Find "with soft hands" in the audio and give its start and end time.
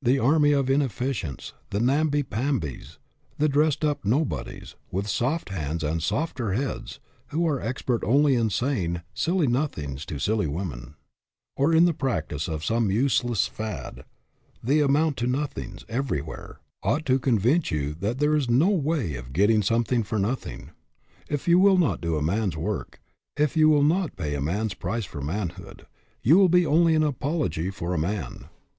4.90-5.84